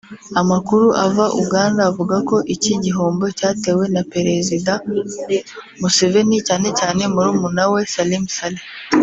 Amakuru 0.41 0.85
ava 1.05 1.25
Uganda 1.41 1.81
avuga 1.89 2.15
ko 2.29 2.35
iki 2.55 2.73
gihombo 2.83 3.25
cyatewe 3.37 3.83
na 3.95 4.01
Perezida 4.13 4.71
Museveni 5.81 6.37
cyane 6.47 6.67
cyane 6.79 7.01
murumuna 7.13 7.63
we 7.71 7.81
Salim 7.95 8.23
Saleh 8.35 8.65